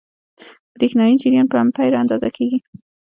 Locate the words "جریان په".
1.21-1.57